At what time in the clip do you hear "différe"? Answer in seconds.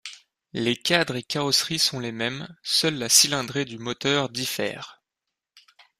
4.29-4.99